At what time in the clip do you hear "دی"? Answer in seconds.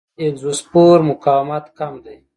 2.05-2.17